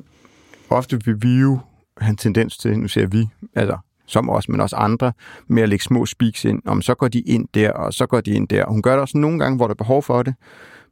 [0.71, 1.59] ofte vil vi jo
[2.01, 5.13] have en tendens til, nu ser vi, altså som os, men også andre,
[5.49, 6.63] med at lægge små speaks ind.
[6.67, 8.67] Om så går de ind der, og så går de ind der.
[8.67, 10.35] Hun gør det også nogle gange, hvor der er behov for det,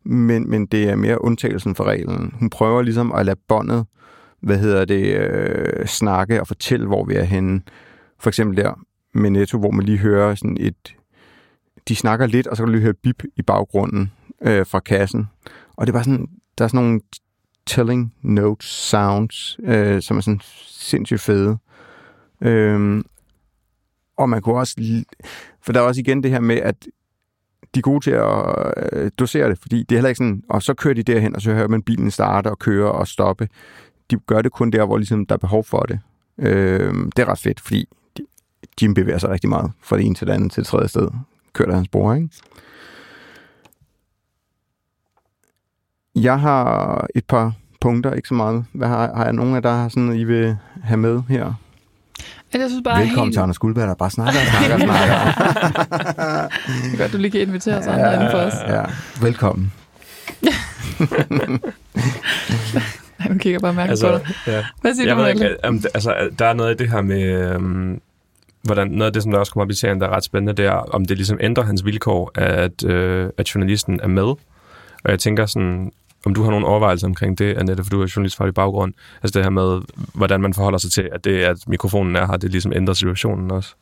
[0.04, 2.34] men, men det er mere undtagelsen for reglen.
[2.38, 3.86] Hun prøver ligesom at lade båndet,
[4.40, 7.60] hvad hedder det, øh, snakke og fortælle, hvor vi er henne.
[8.20, 8.74] For eksempel der
[9.18, 10.94] med Netto, hvor man lige hører sådan et...
[11.88, 15.28] De snakker lidt, og så kan du lige høre bip i baggrunden øh, fra kassen.
[15.76, 16.26] Og det var sådan,
[16.58, 17.00] der er sådan nogle
[17.66, 21.58] telling notes, sounds, øh, som er sådan sindssygt fede.
[22.40, 23.04] Øhm,
[24.16, 25.04] og man kunne også...
[25.62, 26.86] For der er også igen det her med, at
[27.74, 30.62] de er gode til at øh, dosere det, fordi det er heller ikke sådan, og
[30.62, 33.48] så kører de derhen, og så hører man bilen starte og køre og stoppe.
[34.10, 36.00] de gør det kun der, hvor ligesom, der er behov for det.
[36.38, 37.88] Øh, det er ret fedt, fordi
[38.82, 41.08] Jim bevæger sig rigtig meget fra det ene til det andet til det tredje sted.
[41.52, 42.28] Kører der hans bror, ikke?
[46.14, 48.64] Jeg har et par punkter, ikke så meget.
[48.72, 51.54] Hvad har, har jeg nogen af der sådan, I vil have med her?
[52.52, 53.34] Jeg synes bare Velkommen helt...
[53.34, 55.14] til Anders Guldberg, der bare snakker og snakker og snakker.
[56.84, 58.54] det er godt, du lige kan invitere os andre ja, for os.
[58.68, 58.84] Ja,
[59.26, 59.72] velkommen.
[63.18, 64.52] Nej, nu kigger bare mærkeligt altså, på dig.
[64.54, 64.64] Ja.
[64.80, 68.00] Hvad siger jeg du, ikke, um, altså, der er noget af det her med, um,
[68.62, 70.52] hvordan, noget af det, som der også kommer op i serien, der er ret spændende,
[70.52, 74.24] det er, om det ligesom ændrer hans vilkår, at, øh, at journalisten er med.
[75.04, 75.92] Og jeg tænker sådan,
[76.26, 78.94] om du har nogle overvejelser omkring det, Annette, for du er journalistfaglig baggrund.
[79.22, 79.80] Altså det her med,
[80.14, 83.50] hvordan man forholder sig til, at det, at mikrofonen er her, det ligesom ændrer situationen
[83.50, 83.74] også.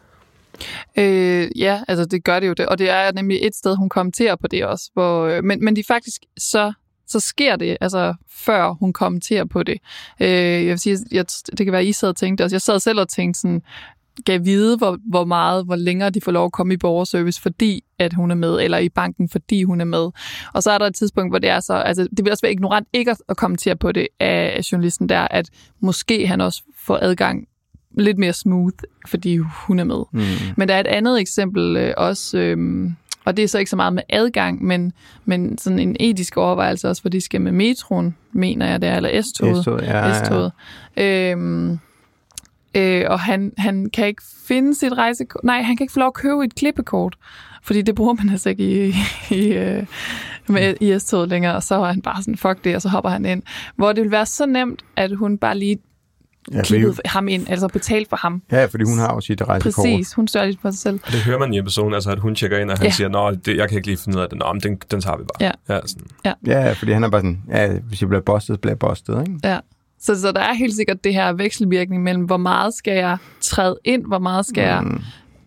[0.98, 3.88] Øh, ja, altså det gør det jo det, og det er nemlig et sted, hun
[3.88, 4.90] kommenterer på det også.
[4.92, 6.72] Hvor, øh, men, men de faktisk så
[7.08, 9.78] så sker det, altså før hun kommenterer på det.
[10.20, 11.24] Øh, jeg vil sige, jeg,
[11.58, 12.54] det kan være, at I sad og tænkte også.
[12.54, 13.62] Jeg sad selv og tænkte sådan,
[14.24, 17.84] gav vide, hvor, hvor meget, hvor længere de får lov at komme i borgerservice, fordi
[17.98, 20.08] at hun er med, eller i banken, fordi hun er med.
[20.52, 22.52] Og så er der et tidspunkt, hvor det er så, altså det vil også være
[22.52, 25.50] ignorant ikke at kommentere på det af journalisten der, at
[25.80, 27.48] måske han også får adgang
[27.98, 28.76] lidt mere smooth,
[29.06, 30.02] fordi hun er med.
[30.12, 30.20] Mm.
[30.56, 32.90] Men der er et andet eksempel øh, også, øh,
[33.24, 34.92] og det er så ikke så meget med adgang, men,
[35.24, 38.96] men sådan en etisk overvejelse også, hvor de skal med metroen, mener jeg det er,
[38.96, 39.62] eller S-toget.
[39.62, 40.52] S-toget, ja, S-toget.
[40.96, 41.30] Ja.
[41.30, 41.78] Øhm,
[42.76, 45.44] øh, og han, han kan ikke finde sit rejsekort.
[45.44, 47.16] Nej, han kan ikke få lov at købe et klippekort,
[47.62, 48.94] fordi det bruger man altså ikke i,
[49.30, 49.86] i, øh,
[50.48, 51.54] med, i S-toget længere.
[51.54, 53.42] Og så er han bare sådan, fuck det, og så hopper han ind.
[53.76, 55.78] Hvor det vil være så nemt, at hun bare lige
[56.52, 58.42] ja, klippet ham ind, altså betalt for ham.
[58.52, 59.74] Ja, fordi hun har jo sit rejsekort.
[59.74, 61.00] Præcis, hun større lidt for sig selv.
[61.06, 62.92] Og det hører man i episoden, altså at hun tjekker ind, og han ja.
[62.92, 65.00] siger, nå, det, jeg kan ikke lige finde ud af det, nå, men den, den
[65.00, 65.52] tager vi bare.
[65.68, 65.74] Ja.
[65.74, 66.06] Ja, sådan.
[66.24, 66.32] ja.
[66.46, 69.40] ja, fordi han er bare sådan, ja, hvis jeg bliver bustet, bliver jeg bustet, ikke?
[69.44, 69.58] Ja.
[70.06, 73.78] Så, så der er helt sikkert det her vekselvirkning mellem, hvor meget skal jeg træde
[73.84, 74.82] ind, hvor meget skal jeg...
[74.82, 75.00] Mm.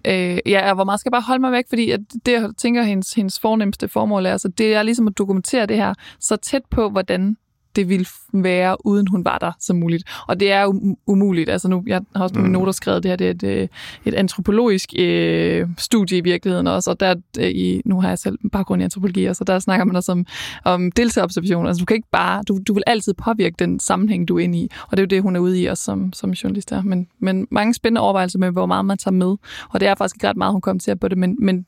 [0.06, 2.84] Øh, ja, hvor meget skal jeg bare holde mig væk, fordi at det, jeg tænker,
[2.84, 6.62] hendes, hendes fornemmeste formål er, altså, det er ligesom at dokumentere det her så tæt
[6.72, 7.38] på, hvordan
[7.76, 10.04] det ville være, uden hun var der som muligt.
[10.28, 11.50] Og det er jo umuligt.
[11.50, 12.54] Altså nu, jeg har også på mine mm.
[12.54, 13.68] noter skrevet, det her det er et, øh,
[14.06, 18.38] et antropologisk øh, studie i virkeligheden også, og der, øh, i, nu har jeg selv
[18.52, 20.26] baggrund i antropologi, og så der snakker man også om,
[20.66, 21.68] om deltagerobservation.
[21.68, 24.58] Altså du kan ikke bare, du, du vil altid påvirke den sammenhæng, du er inde
[24.58, 26.82] i, og det er jo det, hun er ude i også som, som journalist der.
[26.82, 29.36] Men, men mange spændende overvejelser med, hvor meget man tager med,
[29.70, 31.66] og det er faktisk ikke ret meget, hun kommenterer på det, men, men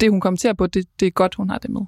[0.00, 1.80] det, hun kommenterer på, det, det er godt, hun har det med.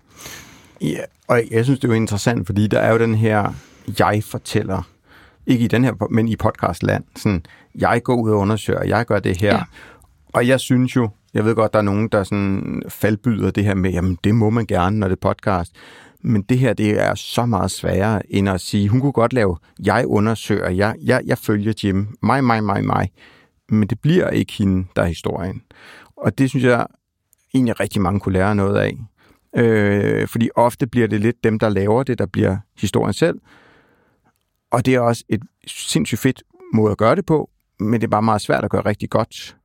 [0.80, 3.52] Ja, og jeg synes, det er jo interessant, fordi der er jo den her,
[3.98, 4.82] jeg fortæller,
[5.46, 7.42] ikke i den her, men i podcastland, sådan,
[7.74, 9.54] jeg går ud og undersøger, jeg gør det her.
[9.54, 9.62] Ja.
[10.32, 13.74] Og jeg synes jo, jeg ved godt, der er nogen, der sådan faldbyder det her
[13.74, 15.72] med, jamen det må man gerne, når det er podcast.
[16.20, 19.56] Men det her, det er så meget sværere, end at sige, hun kunne godt lave,
[19.84, 23.10] jeg undersøger, jeg, jeg, jeg følger Jim, mig, mig, mig, mig.
[23.68, 25.62] Men det bliver ikke hende, der er historien.
[26.16, 26.86] Og det synes jeg
[27.54, 28.98] egentlig rigtig mange kunne lære noget af.
[29.56, 33.38] Øh, fordi ofte bliver det lidt dem, der laver det, der bliver historien selv.
[34.70, 36.42] Og det er også et sindssygt fedt
[36.74, 39.56] måde at gøre det på, men det er bare meget svært at gøre rigtig godt.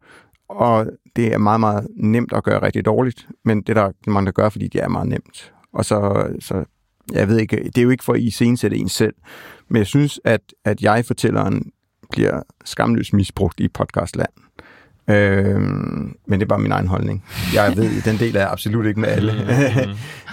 [0.49, 4.25] Og det er meget, meget nemt at gøre rigtig dårligt, men det er der mange,
[4.25, 5.54] der gør, fordi det er meget nemt.
[5.73, 6.65] Og så, så
[7.12, 9.13] jeg ved ikke, det er jo ikke for at iscenesætte en selv,
[9.67, 11.71] men jeg synes, at, at jeg-fortælleren
[12.12, 14.30] bliver skamløst misbrugt i podcastland.
[15.10, 15.62] Øh,
[16.28, 17.24] men det er bare min egen holdning.
[17.54, 19.34] Jeg ved, den del er absolut ikke med alle.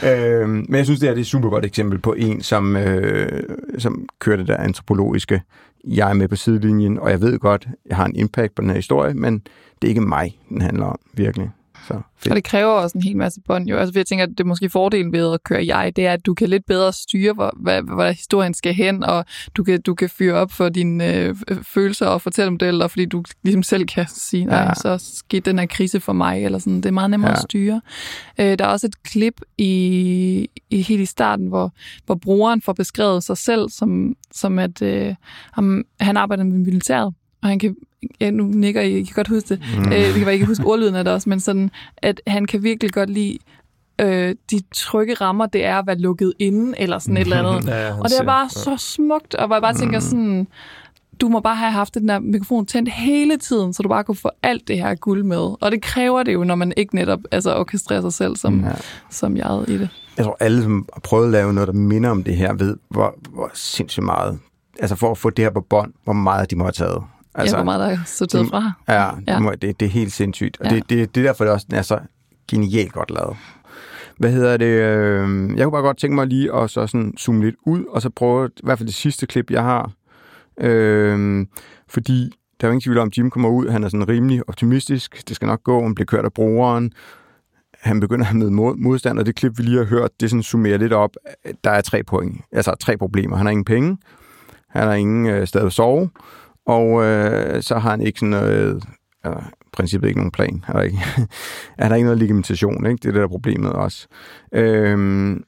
[0.04, 3.42] Øh, men jeg synes, det er et super godt eksempel på en, som, øh,
[3.78, 5.42] som kører det der antropologiske.
[5.84, 8.70] Jeg er med på sidelinjen, og jeg ved godt, jeg har en impact på den
[8.70, 9.34] her historie, men
[9.82, 11.50] det er ikke mig, den handler om, virkelig.
[11.86, 12.32] Så fedt.
[12.32, 13.76] Og det kræver også en hel masse bånd jo.
[13.76, 16.26] Altså, jeg tænker, at det er måske fordelen ved at køre jeg, det er, at
[16.26, 19.24] du kan lidt bedre styre, hvor, hvad, hvor historien skal hen, og
[19.56, 22.88] du kan, du kan fyre op for dine øh, følelser og fortælle om det, eller
[22.88, 24.74] fordi du ligesom selv kan sige, nej, ja.
[24.74, 26.76] så skete den her krise for mig, eller sådan.
[26.76, 27.36] Det er meget nemmere ja.
[27.36, 27.80] at styre.
[28.40, 31.72] Øh, der er også et klip i, i helt i starten, hvor,
[32.06, 35.14] hvor brugeren får beskrevet sig selv, som, som at øh,
[36.00, 37.14] han arbejder med militæret,
[37.46, 37.76] og han kan
[38.20, 39.92] ja, nu nikker I, I kan godt huske det, mm.
[39.92, 42.44] øh, det kan være, I kan huske ordlyden af det også, men sådan, at han
[42.44, 43.38] kan virkelig godt lide
[44.00, 47.68] øh, de trygge rammer, det er at være lukket inde, eller sådan et eller andet.
[47.74, 50.04] Ja, og det er bare så smukt, og jeg bare tænker mm.
[50.04, 50.46] sådan,
[51.20, 54.16] du må bare have haft den der mikrofon tændt hele tiden, så du bare kunne
[54.16, 55.62] få alt det her guld med.
[55.62, 58.72] Og det kræver det jo, når man ikke netop altså, orkestrerer sig selv som, ja.
[59.10, 59.88] som jeg i det.
[60.16, 62.76] Jeg tror, alle, som har prøvet at lave noget, der minder om det her, ved,
[62.88, 64.38] hvor, hvor sindssygt meget,
[64.80, 67.02] altså for at få det her på bånd, hvor meget de må have taget.
[67.36, 68.72] Altså, ja, hvor meget der er sorteret fra.
[68.88, 69.50] Ja, ja.
[69.62, 70.60] Det, det, er helt sindssygt.
[70.60, 70.74] Og ja.
[70.74, 71.98] det, det, det er derfor, det også er så
[72.50, 73.36] genialt godt lavet.
[74.18, 74.66] Hvad hedder det?
[74.66, 78.02] Øh, jeg kunne bare godt tænke mig lige at så sådan zoome lidt ud, og
[78.02, 79.90] så prøve, i hvert fald det sidste klip, jeg har,
[80.60, 81.46] Øh,
[81.88, 84.48] fordi der er jo ingen tvivl om, at Jim kommer ud, han er sådan rimelig
[84.48, 86.92] optimistisk, det skal nok gå, han bliver kørt af brugeren,
[87.80, 90.78] han begynder at med modstand, og det klip, vi lige har hørt, det sådan summerer
[90.78, 91.10] lidt op.
[91.64, 93.36] Der er tre point, altså tre problemer.
[93.36, 93.98] Han har ingen penge,
[94.68, 96.10] han har ingen øh, sted at sove,
[96.66, 98.84] og øh, så har han ikke sådan noget,
[99.26, 99.32] øh,
[99.72, 100.64] princippet ikke nogen plan.
[100.68, 100.98] Er der ikke,
[101.78, 102.96] er der ikke noget legitimation, ikke?
[102.96, 104.06] Det er det, der er problemet også.
[104.52, 105.44] Øhm,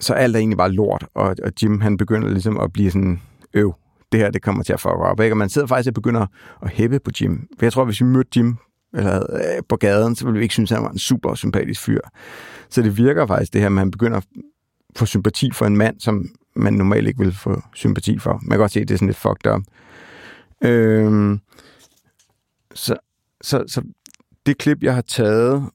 [0.00, 3.20] så alt er egentlig bare lort, og, og Jim, han begynder ligesom at blive sådan,
[3.54, 3.74] øv,
[4.12, 5.32] det her, det kommer til at fuck op, ikke?
[5.32, 6.26] Og man sidder faktisk og begynder
[6.62, 7.48] at hæppe på Jim.
[7.58, 8.56] For jeg tror, hvis vi mødte Jim
[8.94, 11.80] eller, øh, på gaden, så ville vi ikke synes, at han var en super sympatisk
[11.80, 12.00] fyr.
[12.70, 14.26] Så det virker faktisk, det her, at man begynder at
[14.96, 18.32] få sympati for en mand, som man normalt ikke vil få sympati for.
[18.32, 19.62] Man kan godt se, at det er sådan lidt fucked up.
[20.64, 21.40] Øhm,
[22.74, 22.96] så,
[23.40, 23.82] så, så
[24.46, 25.70] det klip, jeg har taget,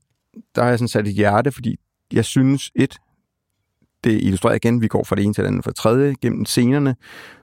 [0.56, 1.80] der har jeg sådan sat et hjerte, fordi
[2.14, 2.98] jeg synes, et,
[4.04, 6.46] det illustrerer igen, vi går fra det ene til det andet, fra det tredje gennem
[6.46, 6.96] scenerne,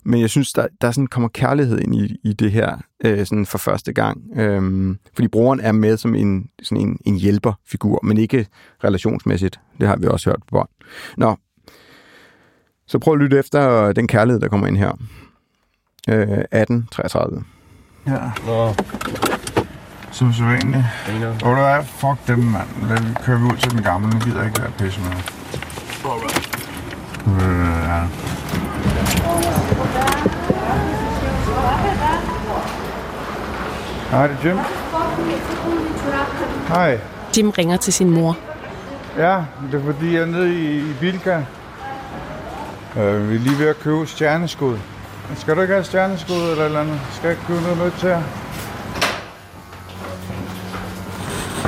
[0.05, 3.47] men jeg synes, der, der sådan kommer kærlighed ind i, i det her øh, sådan
[3.47, 4.23] for første gang.
[4.37, 8.47] Øhm, fordi broren er med som en, sådan en, en hjælperfigur, men ikke
[8.85, 9.61] relationsmæssigt.
[9.81, 10.69] Det har vi også hørt på bånd.
[11.17, 11.37] Nå,
[12.87, 14.99] så prøv at lytte efter den kærlighed, der kommer ind her.
[16.09, 17.45] Øh, 1833.
[18.07, 18.13] Ja.
[18.47, 18.75] Nå.
[20.13, 20.85] Som så egentlig.
[21.45, 22.69] Og der er, fuck dem, mand.
[22.89, 24.11] Lad vi køre ud til den gamle.
[24.11, 25.11] Nu gider jeg ikke være pisse med.
[27.87, 28.03] Ja.
[34.11, 34.59] Hej, det er Jim.
[36.69, 37.01] Hej.
[37.37, 38.37] Jim ringer til sin mor.
[39.19, 41.43] Ja, det er fordi, jeg er nede i, i Bilka.
[42.97, 44.79] Øh, vi er lige ved at købe stjerneskud.
[45.37, 47.01] Skal du ikke have stjerneskud eller eller andet?
[47.13, 48.23] Skal jeg købe noget med til jer?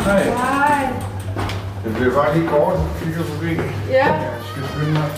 [0.04, 0.22] Hej.
[0.22, 0.88] Hej.
[1.84, 3.52] Det bliver bare lige kort, kigger forbi.
[3.90, 4.06] Ja.
[4.12, 5.10] Jeg skal skynde mig.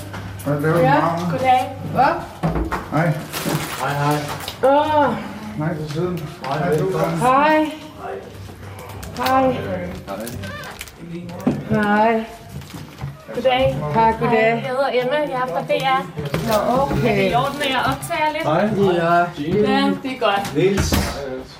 [0.46, 1.30] Hvad laver du, Ja, mamma?
[1.30, 1.76] goddag.
[1.92, 2.04] Hvad?
[2.90, 3.12] Hej.
[4.64, 5.14] Åh,
[5.58, 6.28] Hej til siden.
[6.44, 6.98] Hej, du.
[7.20, 7.72] hej.
[9.18, 9.56] Hej.
[11.70, 12.24] Hej.
[13.34, 13.76] Goddag.
[13.94, 14.38] Hej, goddag.
[14.42, 16.02] Jeg hedder Emma, jeg er fra DR.
[16.46, 17.30] Nå, Er det okay.
[17.30, 18.44] i orden, at jeg optager lidt?
[18.96, 19.72] Ja.
[19.72, 20.56] Ja, det er godt.
[20.56, 20.94] Niels,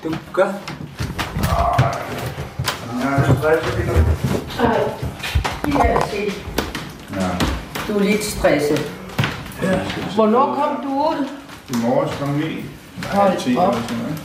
[0.03, 0.53] du gør.
[7.15, 7.27] Ja.
[7.87, 8.91] Du er lidt stresset.
[10.15, 11.27] Hvornår kom du ud?
[11.69, 12.65] I morges kom vi.
[13.11, 13.73] Hold 10 op.
[13.73, 14.21] eller sådan noget.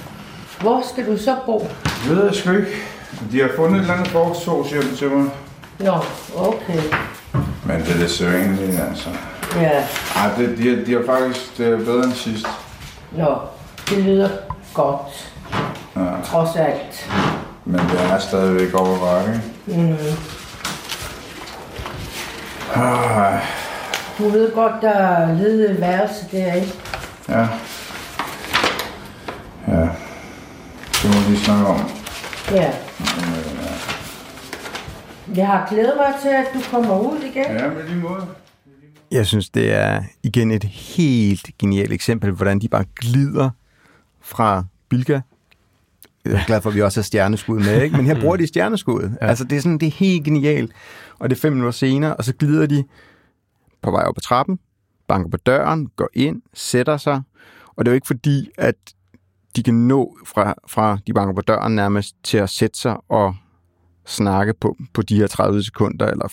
[0.60, 1.68] Hvor skal du så bo?
[2.04, 2.82] Det ved jeg sgu ikke.
[3.32, 5.30] De har fundet et eller andet frokostsovs hjem til mig.
[5.78, 5.92] Nå,
[6.36, 6.80] okay.
[7.68, 9.08] Men det er sædvanlige, altså.
[9.56, 9.70] Ja,
[10.16, 12.46] Ej, det, de, har- de har faktisk det er bedre end sidst.
[13.12, 13.36] nå.
[13.88, 14.28] Det lyder
[14.74, 15.30] godt.
[15.96, 16.02] Ja.
[16.24, 17.10] Trods alt.
[17.64, 19.40] Men det er stadigvæk over bakke.
[19.66, 19.96] Mm.
[22.74, 23.38] Ah,
[24.18, 26.72] Du ved godt, der er ledet værelse der, ikke?
[27.28, 27.46] ja.
[29.68, 29.88] Ja.
[31.02, 31.90] Det må vi snakke om.
[32.52, 32.70] Ja.
[35.36, 37.44] Jeg har glædet mig til, at du kommer ud igen.
[37.44, 38.26] Ja, med lige måde.
[39.10, 43.50] Jeg synes, det er igen et helt genialt eksempel, hvordan de bare glider
[44.20, 45.20] fra Bilka.
[46.24, 47.96] Jeg er glad for, at vi også har stjerneskud med, ikke?
[47.96, 49.10] men her bruger de stjerneskud.
[49.20, 49.26] Ja.
[49.26, 50.72] Altså, det er sådan, det er helt genialt.
[51.18, 52.84] Og det er fem minutter senere, og så glider de
[53.82, 54.58] på vej op ad trappen,
[55.08, 57.22] banker på døren, går ind, sætter sig.
[57.76, 58.74] Og det er jo ikke fordi, at
[59.56, 63.34] de kan nå fra, fra de banker på døren nærmest til at sætte sig og
[64.08, 66.32] snakke på, på de her 30 sekunder, eller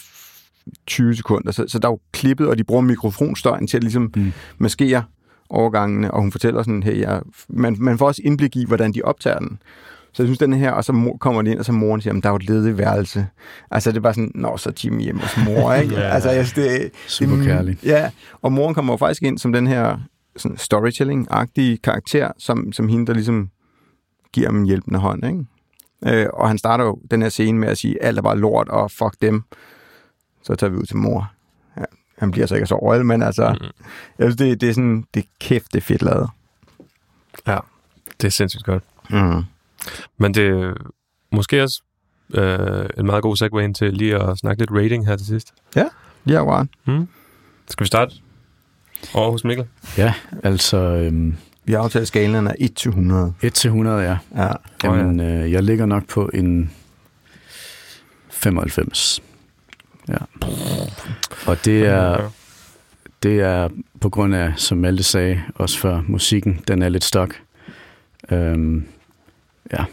[0.87, 1.51] 20 sekunder.
[1.51, 4.33] Så, så der er jo klippet, og de bruger mikrofonstøjen til at ligesom mm.
[4.57, 5.03] maskere
[5.49, 9.01] overgangene, og hun fortæller sådan, hey, jeg, man, man får også indblik i, hvordan de
[9.01, 9.59] optager den.
[10.13, 12.13] Så jeg synes, den her, og så mor, kommer de ind, og så moren siger,
[12.13, 13.27] der er jo et ledigt værelse.
[13.71, 15.95] Altså, det er bare sådan, nå, så Jimmy hjemme hos mor, ikke?
[15.95, 16.01] Ja.
[16.01, 17.77] Altså, jeg synes, det, Super kærlig.
[17.83, 18.11] Ja,
[18.41, 19.97] og moren kommer jo faktisk ind som den her
[20.37, 23.49] sådan storytelling-agtige karakter, som, som hende, der ligesom
[24.33, 25.45] giver ham en hjælpende hånd, ikke?
[26.05, 28.69] Øh, og han starter jo den her scene med at sige, alt er bare lort,
[28.69, 29.43] og fuck dem.
[30.43, 31.31] Så tager vi ud til mor.
[31.77, 31.83] Ja,
[32.17, 33.65] han bliver så ikke så royal, men altså, mm.
[34.19, 36.29] jeg synes, det, det er sådan, det er kæft, det er fedt lavet.
[37.47, 37.57] Ja,
[38.21, 38.83] det er sindssygt godt.
[39.09, 39.43] Mm.
[40.17, 40.73] Men det er
[41.31, 41.81] måske også
[42.33, 45.53] øh, en meget god segue ind til lige at snakke lidt rating her til sidst.
[46.27, 46.63] Ja, wow.
[46.83, 47.07] Hmm?
[47.67, 48.15] Skal vi starte
[49.13, 49.67] over hos Mikkel?
[49.97, 50.13] Ja,
[50.43, 53.33] altså øhm, Vi har aftalt skalaen af 1 til 100.
[53.41, 54.17] 1 til 100, ja.
[54.43, 54.51] Ja.
[54.83, 56.71] Jamen, øh, jeg ligger nok på en
[58.29, 59.23] 95.
[60.09, 60.17] Ja.
[61.47, 62.31] Og det er,
[63.23, 63.69] det er
[64.01, 67.35] på grund af, som Malte sagde, også for musikken, den er lidt stok.
[68.31, 68.85] Øhm,
[69.71, 69.85] ja,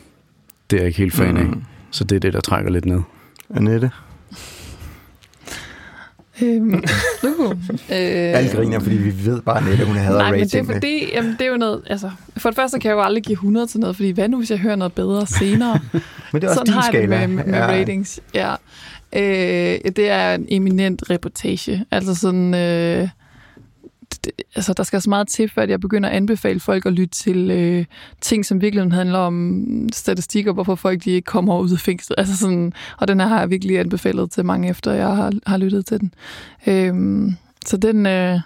[0.71, 1.45] det er jeg ikke helt fan af.
[1.45, 1.65] Mm.
[1.91, 3.01] Så det er det, der trækker lidt ned.
[3.55, 3.91] Annette?
[6.43, 6.83] Øhm, øh,
[7.91, 11.33] Alle griner, fordi vi ved bare, at hun havde Nej, men det er fordi, jamen,
[11.33, 13.81] det er jo noget, altså, for det første kan jeg jo aldrig give 100 til
[13.81, 15.79] noget, fordi hvad nu, hvis jeg hører noget bedre senere?
[16.33, 17.27] Men det er også Sådan din har jeg det skala.
[17.27, 17.67] med, med Ja.
[17.67, 18.55] ratings, ja.
[19.17, 21.85] Øh, det er en eminent reportage.
[21.91, 23.09] Altså sådan, øh,
[24.55, 27.51] altså der skal så meget til, før jeg begynder at anbefale folk at lytte til
[27.51, 27.85] øh,
[28.21, 32.15] ting, som virkelig handler om statistikker, hvorfor folk de ikke kommer ud af fængslet.
[32.19, 35.57] Altså sådan, og den her har jeg virkelig anbefalet til mange, efter jeg har, har
[35.57, 36.15] lyttet til den.
[36.67, 37.33] Øh,
[37.67, 38.41] så den, øh,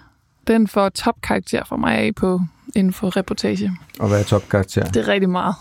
[0.47, 2.41] den får topkarakter for mig af på
[2.75, 3.71] inden for reportage.
[3.99, 4.85] Og hvad er topkarakter?
[4.85, 5.55] Det er rigtig meget.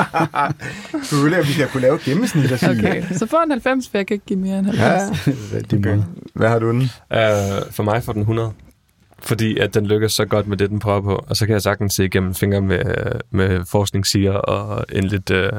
[1.08, 2.70] Selvfølgelig, at vi skal kunne lave gennemsnit og sige.
[2.70, 5.26] Okay, så får en 90, for jeg kan ikke give mere end 90.
[5.26, 6.06] Ja, det er godt.
[6.34, 6.80] Hvad har du den?
[6.82, 6.88] Uh,
[7.70, 8.52] for mig får den 100.
[9.24, 11.24] Fordi at den lykkes så godt med det, den prøver på.
[11.28, 12.84] Og så kan jeg sagtens se igennem fingre med,
[13.30, 15.52] med forskningssiger og en lidt, øh,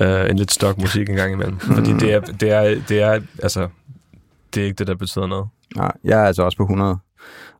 [0.00, 1.58] øh, en lidt stok musik en gang imellem.
[1.58, 3.68] Fordi det er, det er, det er, altså,
[4.54, 5.48] det er ikke det, der betyder noget.
[5.76, 6.98] Nej, jeg er altså også på 100.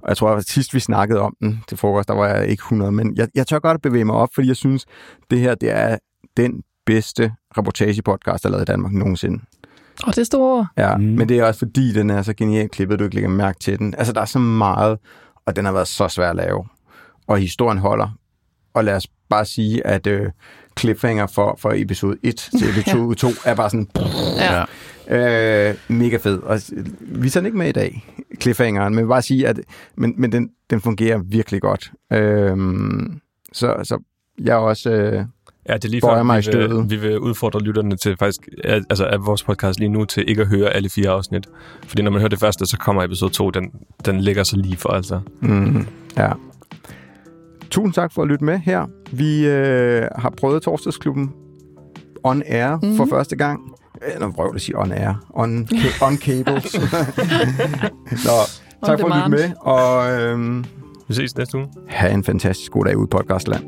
[0.02, 2.60] Og jeg tror, at sidst vi snakkede om den til frokost, der var jeg ikke
[2.60, 2.92] 100.
[2.92, 4.86] Men jeg, jeg tør godt at bevæge mig op, fordi jeg synes,
[5.30, 5.98] det her det er
[6.36, 9.40] den bedste reportage-podcast, der er lavet i Danmark nogensinde.
[10.04, 10.66] Og det er store.
[10.76, 11.04] Ja, mm.
[11.04, 13.58] men det er også fordi, den er så genialt klippet, at du ikke lægger mærke
[13.58, 13.94] til den.
[13.98, 14.98] Altså, der er så meget,
[15.46, 16.64] og den har været så svær at lave.
[17.26, 18.08] Og historien holder.
[18.74, 20.30] Og lad os bare sige, at øh,
[20.78, 23.88] cliffhanger for, for episode 1 til episode 2 er bare sådan...
[24.38, 24.64] Ja.
[25.08, 26.38] Øh, mega fed.
[26.38, 26.60] Og
[27.00, 28.04] vi er ikke med i dag,
[28.40, 29.60] cliffhangeren, men jeg vil bare sige, at
[29.96, 31.92] men, men den, den fungerer virkelig godt.
[32.12, 32.56] Øh,
[33.52, 34.02] så, så
[34.38, 34.90] jeg er også...
[34.90, 35.24] Øh,
[35.68, 39.04] Ja, det er lige før, mig vi vil, vi vil udfordre lytterne til faktisk, altså
[39.04, 41.46] af vores podcast lige nu, til ikke at høre alle fire afsnit.
[41.86, 43.70] Fordi når man hører det første, så kommer episode 2, den,
[44.06, 45.20] den ligger så lige for, altså.
[45.40, 46.28] Mm, ja.
[47.70, 48.86] Tusind tak for at lytte med her.
[49.12, 51.32] Vi øh, har prøvet Torsdagsklubben
[52.24, 52.96] on air mm.
[52.96, 53.60] for første gang.
[54.14, 55.26] Øh, Nå, prøv at sige on air.
[55.30, 56.74] On, ca- on cables.
[58.26, 58.38] Nå,
[58.86, 60.64] tak for at lytte med, og øh,
[61.08, 61.66] Vi ses næste uge.
[61.88, 63.64] have en fantastisk god dag ude i podcastland.